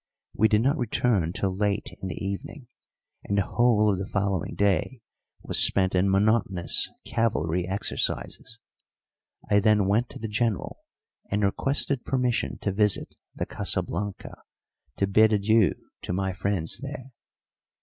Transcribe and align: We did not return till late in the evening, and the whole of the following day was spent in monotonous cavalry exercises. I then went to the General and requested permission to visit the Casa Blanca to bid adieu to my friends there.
We 0.33 0.47
did 0.47 0.63
not 0.63 0.79
return 0.79 1.31
till 1.31 1.55
late 1.55 1.93
in 2.01 2.07
the 2.07 2.15
evening, 2.17 2.65
and 3.23 3.37
the 3.37 3.45
whole 3.45 3.93
of 3.93 3.99
the 3.99 4.07
following 4.11 4.55
day 4.55 5.03
was 5.43 5.59
spent 5.63 5.93
in 5.93 6.09
monotonous 6.09 6.89
cavalry 7.05 7.67
exercises. 7.67 8.57
I 9.51 9.59
then 9.59 9.85
went 9.85 10.09
to 10.09 10.17
the 10.17 10.27
General 10.27 10.79
and 11.29 11.43
requested 11.43 12.03
permission 12.03 12.57
to 12.63 12.71
visit 12.71 13.13
the 13.35 13.45
Casa 13.45 13.83
Blanca 13.83 14.41
to 14.97 15.05
bid 15.05 15.33
adieu 15.33 15.73
to 16.01 16.13
my 16.13 16.33
friends 16.33 16.79
there. 16.79 17.11